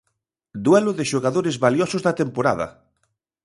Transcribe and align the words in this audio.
Duelo 0.65 0.91
de 0.97 1.05
xogadores 1.11 1.55
valiosos 1.65 2.01
da 2.03 2.17
temporada. 2.21 2.67